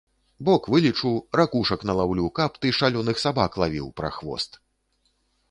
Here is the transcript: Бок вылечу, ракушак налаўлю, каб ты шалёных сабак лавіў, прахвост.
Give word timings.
Бок 0.47 0.61
вылечу, 0.75 1.11
ракушак 1.39 1.81
налаўлю, 1.89 2.25
каб 2.41 2.57
ты 2.65 2.73
шалёных 2.79 3.21
сабак 3.25 3.61
лавіў, 3.65 3.87
прахвост. 4.03 4.51